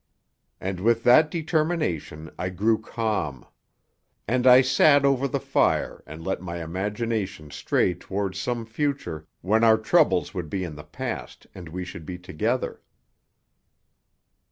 [0.59, 3.45] And with that determination I grew calm.
[4.27, 9.63] And I sat over the fire and let my imagination stray toward some future when
[9.63, 12.81] our troubles would be in the past and we should be together.